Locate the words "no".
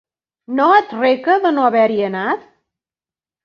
0.59-0.65, 1.59-1.67